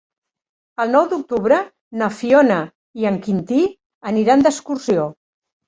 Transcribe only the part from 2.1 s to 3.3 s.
Fiona i en